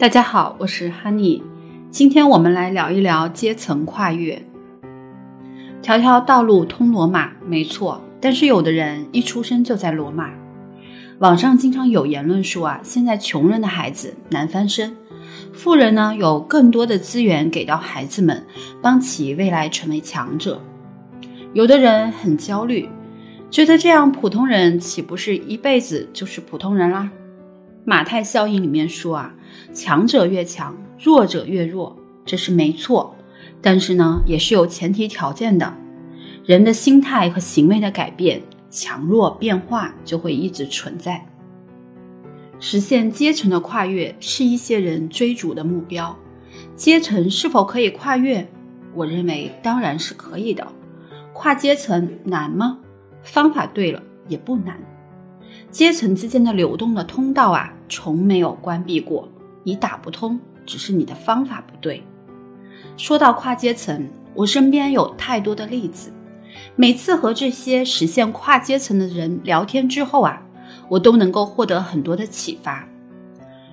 [0.00, 1.42] 大家好，我是 Honey，
[1.90, 4.42] 今天我们来聊一聊阶层跨越。
[5.82, 10.30] 条条道路通罗马，没错，但是有的人一出生就在罗马。
[11.18, 14.96] 网上经常有言论说啊，现在穷人的孩子难翻身，
[15.52, 18.42] 富人呢有更多的资源给到孩子们，
[18.80, 20.58] 帮其未来成为强者。
[21.52, 22.88] 有的人很焦虑，
[23.50, 27.10] 觉得这样普通人岂不是一辈子就是普通人啦？
[27.84, 29.34] 马太效应里面说啊。
[29.72, 33.14] 强者越强，弱者越弱，这是没错。
[33.62, 35.72] 但是呢，也是有前提条件的。
[36.44, 41.24] 人的心态和行为的改变，强弱变化就会一直存在。
[42.58, 46.16] 实现阶层的跨越是一些人追逐的目标。
[46.74, 48.46] 阶层是否可以跨越？
[48.94, 50.66] 我认为当然是可以的。
[51.32, 52.78] 跨阶层难吗？
[53.22, 54.78] 方法对了也不难。
[55.70, 59.28] 阶层之间的流动的通道啊，从没有关闭过。
[59.62, 62.02] 你打不通，只是你的方法不对。
[62.96, 66.12] 说到跨阶层，我身边有太多的例子。
[66.76, 70.42] 每次和这些实现跨阶层的人聊天之后啊，
[70.88, 72.86] 我都能够获得很多的启发。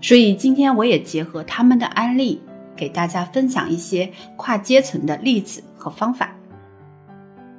[0.00, 2.40] 所以今天我也结合他们的案例，
[2.76, 6.34] 给大家分享一些跨阶层的例子和方法。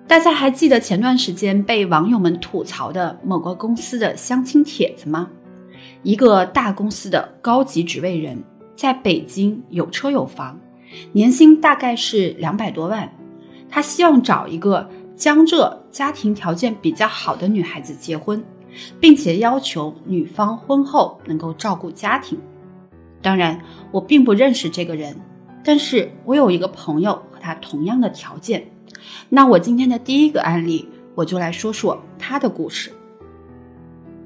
[0.08, 5.28] 大家还记得前段时间被网友们吐槽的某个公司的相亲帖子吗？
[6.06, 8.38] 一个大公司的高级职位人，
[8.76, 10.56] 在北京有车有房，
[11.12, 13.12] 年薪大概是两百多万。
[13.68, 18.44] 他希望找一个江浙家庭条件比较好的女孩子结婚，
[19.00, 22.38] 并且要求女方婚后能够照顾家庭。
[23.24, 23.60] 当然，
[23.92, 25.20] 我并不认识这个人，
[25.64, 28.64] 但是我有一个朋友和他同样的条件。
[29.28, 32.92] 那我今天的第一个案例，我就来说说他的故事。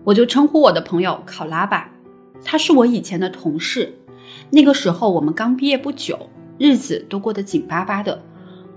[0.10, 1.88] 我就称呼我的朋友考拉吧，
[2.44, 3.96] 他是我以前的同事。
[4.50, 8.20] 那个时候我们刚毕业不久，日子都过得紧巴巴的。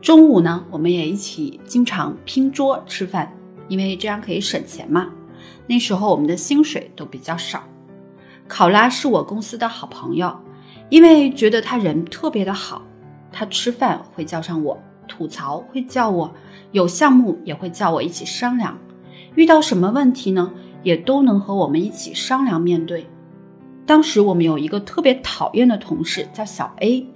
[0.02, 3.32] 中午呢，我们也一起经常拼桌吃饭，
[3.66, 5.08] 因为这样可以省钱嘛。
[5.66, 7.64] 那时候我们的薪水都比较少。
[8.46, 10.38] 考拉是我公司的好朋友，
[10.90, 12.82] 因为觉得他人特别的好，
[13.32, 14.78] 他吃饭会叫上我，
[15.08, 16.30] 吐槽会叫我，
[16.72, 18.76] 有项目也会叫我一起商量。
[19.34, 20.52] 遇到什么问题呢？
[20.82, 23.06] 也都能和我们一起商量面对。
[23.84, 27.06] 当时我们有一个特别讨厌的同事叫小 A，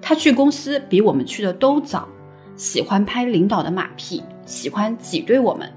[0.00, 2.06] 他去公司比我们去的都早，
[2.54, 5.72] 喜欢拍领导的马屁，喜欢挤兑我们，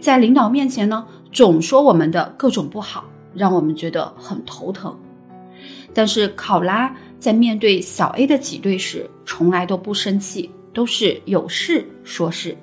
[0.00, 3.04] 在领导面前呢总说我们的各种不好，
[3.34, 4.96] 让我们觉得很头疼。
[5.92, 12.56] 但是考拉在面对小 A 的挤兑时，从来都不生气，都是有事说事，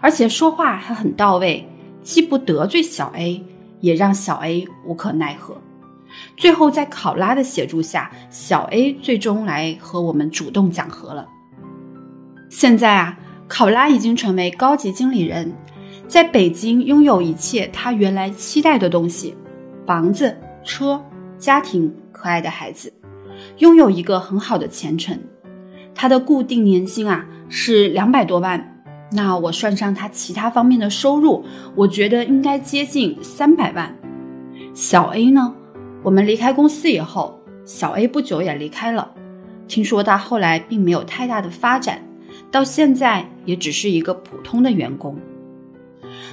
[0.00, 1.66] 而且说话还很到位，
[2.02, 3.44] 既不得罪小 A。
[3.82, 5.60] 也让小 A 无可奈何，
[6.36, 11.28] 最后在考拉的协助下，小 A 最终来和我们主动讲和了。
[12.48, 15.52] 现在啊，考拉已经成为高级经理人，
[16.06, 19.36] 在北京拥有一切他原来期待的东西：
[19.84, 21.02] 房子、车、
[21.36, 22.92] 家庭、可爱的孩子，
[23.58, 25.18] 拥有一个很好的前程。
[25.94, 28.71] 他的固定年薪啊是两百多万。
[29.14, 33.94] 那我算上他其他方面的收入，我觉得应该接近三百万。
[34.72, 35.54] 小 A 呢？
[36.02, 39.12] 我们离开公司以后，小 A 不久也离开了。
[39.68, 42.02] 听说他后来并没有太大的发展，
[42.50, 45.16] 到现在也只是一个普通的员工。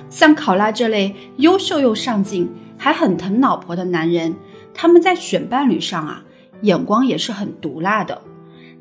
[0.10, 4.34] 像考拉这类优秀又上进，还很疼老婆的男人，
[4.74, 6.24] 他们在选伴侣上啊，
[6.62, 8.22] 眼光也是很毒辣的。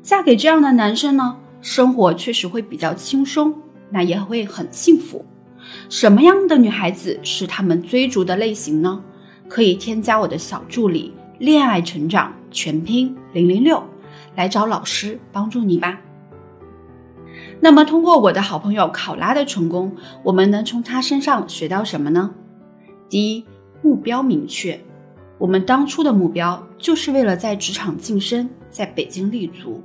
[0.01, 3.53] 嫁给这样的男生呢，生活确实会比较轻松。
[3.89, 5.25] 那也会很幸福。
[5.89, 9.03] 什么样的女孩子是他们追逐的类型呢？
[9.47, 13.83] 可以添加我的小助理“恋爱成长全拼零零六”
[14.35, 15.99] 来找老师帮助你吧。
[17.59, 22.33] 那么，通过我的好朋友考拉的成功，我们能从他身上学到什么呢？
[23.09, 23.45] 第一，
[23.81, 24.79] 目标明确。
[25.37, 29.81] 我们当初的目标就是为了在职场晋升，在北京立足。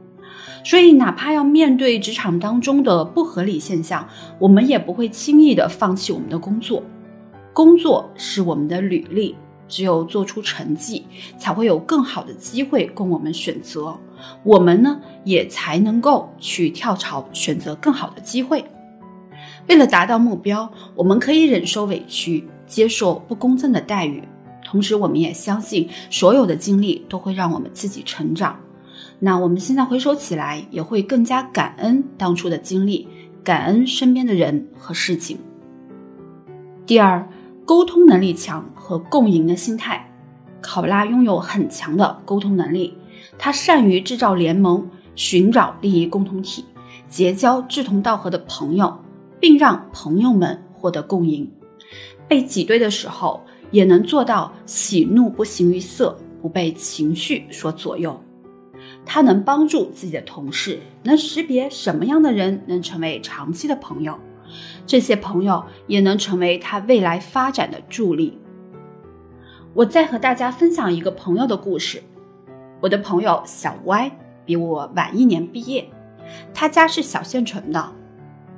[0.64, 4.08] 所以，哪怕要面对职场当中的不合理现象，
[4.38, 6.82] 我们也不会轻易的放弃我们的工作。
[7.52, 9.36] 工作是我们的履历，
[9.68, 11.04] 只有做出成绩，
[11.38, 13.94] 才会有更好的机会供我们选择。
[14.42, 18.64] 我们呢，也才能够去跳槽，选择更好的机会。
[19.68, 24.22] 为了达到目标，我们可以忍受委屈，接受不公正的待遇，
[24.64, 28.58] 同时，我们也相信所有的经历都会让我们自己成长。
[29.20, 33.08] 那我们现在回首起来，也会更加感恩当初的经历，
[33.42, 35.38] 感恩身边的人和事情。
[36.84, 37.26] 第二，
[37.64, 40.10] 沟通能力强和共赢的心态。
[40.60, 42.96] 考拉拥有很强的沟通能力，
[43.38, 46.64] 他善于制造联盟，寻找利益共同体，
[47.08, 48.98] 结交志同道合的朋友，
[49.38, 51.50] 并让朋友们获得共赢。
[52.26, 58.18] 被挤兑的时候，也能做到喜怒不形于色，不被情绪所左右。
[59.06, 64.18] 他能帮助自己的同事，能识别什么样的人能成为长期的朋友，
[64.86, 68.38] 这些朋友也能成为他未来发展的助力。
[69.74, 72.02] 我再和大家分享一个朋友的故事。
[72.80, 74.10] 我的朋友小歪
[74.44, 75.88] 比我晚一年毕业，
[76.52, 77.92] 他家是小县城的。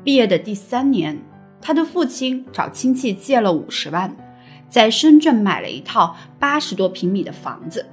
[0.04, 1.19] 毕业的第三年，
[1.60, 4.14] 他的父亲找亲戚借了五十万，
[4.69, 7.84] 在深圳买了一套八十多平米的房子。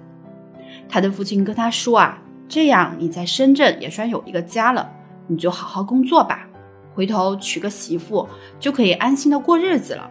[0.87, 2.19] 他的父亲跟他说啊。
[2.47, 4.91] 这样你在深圳也算有一个家了，
[5.27, 6.47] 你就好好工作吧，
[6.93, 8.27] 回头娶个媳妇
[8.59, 10.09] 就可以安心的过日子了。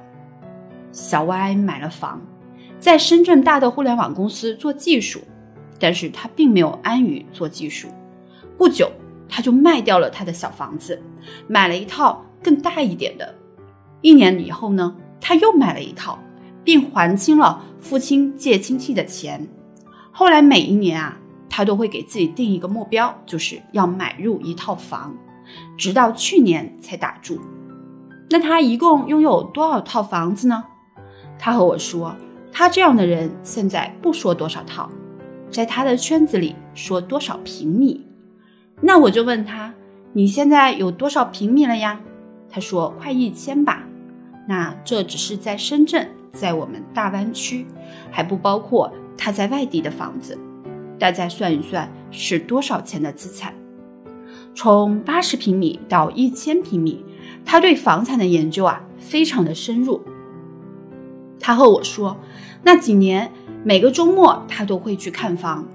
[0.90, 2.20] 小歪买了房，
[2.80, 5.20] 在深圳大的互联网公司做技术，
[5.78, 7.86] 但是他并没有安于做技术。
[8.58, 8.90] 不久，
[9.28, 11.00] 他就卖掉了他的小房子，
[11.46, 13.34] 买了一套更大一点的。
[14.00, 16.18] 一年以后呢，他又买了一套，
[16.64, 19.46] 并还清了父亲借亲戚的钱。
[20.10, 21.18] 后来每一年啊。
[21.54, 25.14] 他都会给自己定一个目标，就是要买入一套房，
[25.76, 27.38] 直到去年才打住。
[28.30, 30.64] 那他一共拥有多少套房子呢？
[31.38, 32.16] 他和我说，
[32.50, 34.88] 他这样的人现在不说多少套，
[35.50, 38.06] 在他的圈子里说多少平米。
[38.80, 39.74] 那我就问他，
[40.14, 42.00] 你现在有多少平米了呀？
[42.48, 43.82] 他说快一千吧。
[44.48, 47.66] 那这只是在深圳，在我们大湾区，
[48.10, 50.38] 还不包括他在外地的房子。
[51.02, 53.52] 大家算一算是多少钱的资产？
[54.54, 57.04] 从八十平米到一千平米，
[57.44, 60.00] 他对房产的研究啊非常的深入。
[61.40, 62.16] 他和我说，
[62.62, 63.28] 那几年
[63.64, 65.66] 每个周末他都会去看房，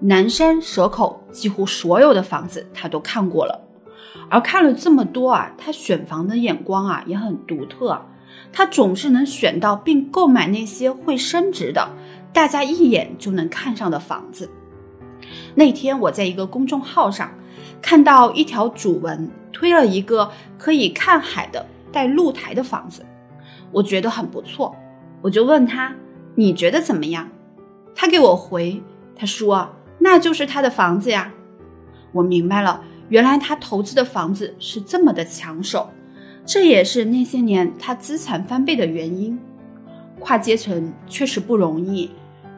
[0.00, 3.58] 南山蛇口几乎所有的房子他都看过了。
[4.28, 7.98] 而看了这么多啊，他选房的眼光啊也很独特，
[8.52, 11.90] 他总是能选到并购买那些会升值的，
[12.34, 14.50] 大家一眼就能看上的房子。
[15.54, 17.30] 那天我在一个公众号上
[17.80, 23.04] 看到一条主文，推了一个可以看海的带露台的房子，
[23.70, 24.74] 我觉得很不错，
[25.20, 25.94] 我就问他
[26.34, 27.28] 你觉得怎么样？
[27.94, 28.82] 他给我回，
[29.14, 31.32] 他说那就是他的房子呀。
[32.12, 35.90] 我明白了，原来他投资的房子是这么的抢手，
[36.44, 39.38] 这也是那些年他资产翻倍的原因。
[40.20, 42.10] 跨阶层确实不容易。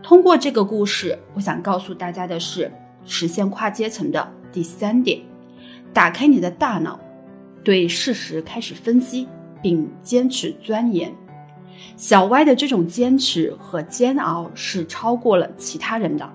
[0.07, 2.71] 通过这个故事，我想告诉大家的是，
[3.05, 5.21] 实现跨阶层的第三点：
[5.93, 7.01] 打开你的大脑，
[7.65, 9.27] 对事实开始分析，
[9.61, 11.13] 并坚持钻研。
[11.97, 16.33] 小歪的这种坚持和煎熬是超过了其他人的。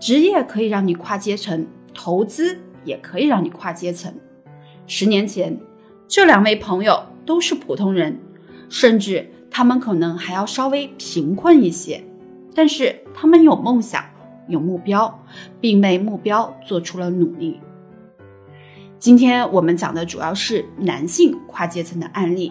[0.00, 4.10] 职业可以让你跨阶层，投资也可以让你跨阶层。
[4.86, 5.54] 十年前，
[6.08, 8.18] 这两位朋友都是普通人，
[8.70, 12.02] 甚至他们可能还要稍微贫困一些。
[12.56, 14.02] 但是他们有梦想，
[14.48, 15.22] 有目标，
[15.60, 17.60] 并为目标做出了努力。
[18.98, 22.50] 今天我们讲的主要是男性跨阶层的案例，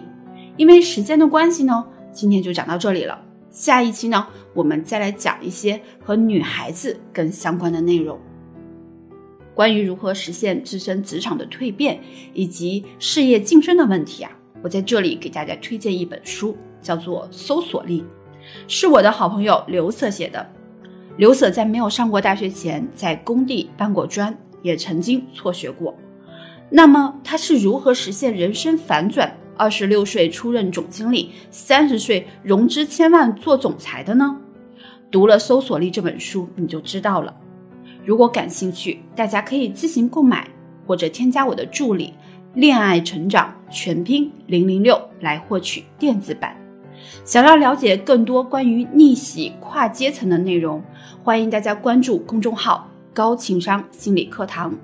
[0.56, 3.20] 因为时间的关系呢，今天就讲到这里了。
[3.50, 8.16] 下一期呢，我们再来讲一些和女孩子更相关的内容，
[9.56, 11.98] 关于如何实现自身职场的蜕变
[12.32, 14.30] 以及事业晋升的问题啊，
[14.62, 18.02] 我在这里给大家推荐一本书，叫做《搜索力》。
[18.68, 20.46] 是我的好朋友刘瑟写的。
[21.16, 25.94] 刘瑟在没有上过大学前，在工地搬过砖，也曾经辍学过。
[26.68, 29.34] 那么他是如何实现人生反转？
[29.58, 34.36] 二十六岁出任总经理，三十岁融资千万做总裁的呢？
[35.10, 37.34] 读了《搜索力》这本书，你就知道了。
[38.04, 40.46] 如果感兴趣，大家可以自行购买，
[40.86, 42.12] 或者添加我的助理
[42.52, 46.54] “恋爱成长全拼零零六”来获取电子版。
[47.24, 50.82] 想要了解更多关于逆袭跨阶层的内容，
[51.22, 54.74] 欢迎大家关注公众号“高情商心理课堂”。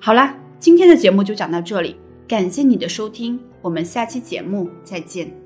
[0.00, 5.45] 好啦，今天的节目就讲到这里，感谢你的收听，我们下期节目再见。